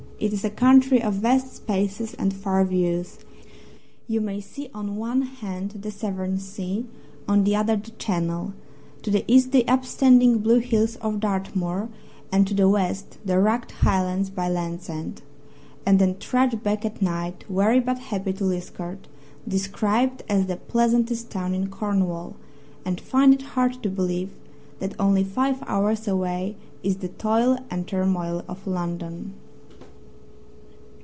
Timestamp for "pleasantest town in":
20.57-21.67